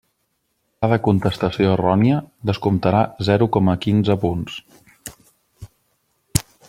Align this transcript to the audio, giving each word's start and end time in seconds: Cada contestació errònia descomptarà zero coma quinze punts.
Cada 0.83 0.97
contestació 1.07 1.67
errònia 1.73 2.17
descomptarà 2.51 3.03
zero 3.29 3.49
coma 3.59 3.77
quinze 3.85 4.17
punts. 4.25 4.57